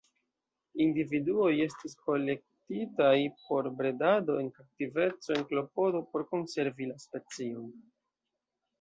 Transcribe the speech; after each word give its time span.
Individuoj 0.85 1.51
estis 1.65 1.93
kolektitaj 2.07 3.13
por 3.43 3.71
bredado 3.83 4.41
en 4.43 4.51
kaptiveco 4.59 5.39
en 5.39 5.49
klopodo 5.53 6.05
por 6.13 6.29
konservi 6.35 6.93
la 6.95 7.01
specion. 7.09 7.73